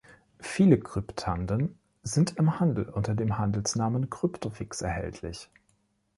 [0.39, 5.51] Viele Kryptanden sind im Handel unter dem Handelsnamen Kryptofix erhältlich.